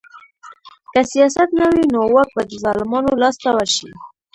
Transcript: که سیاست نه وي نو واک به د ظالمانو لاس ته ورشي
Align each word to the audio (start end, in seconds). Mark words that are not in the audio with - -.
که 0.91 1.01
سیاست 1.11 1.49
نه 1.59 1.65
وي 1.73 1.85
نو 1.93 2.01
واک 2.13 2.29
به 2.35 2.43
د 2.49 2.51
ظالمانو 2.63 3.19
لاس 3.21 3.35
ته 3.43 3.49
ورشي 3.55 3.89